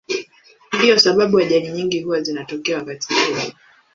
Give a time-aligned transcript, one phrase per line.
[0.73, 3.53] Ndiyo sababu ajali nyingi huwa zinatokea wakati huo.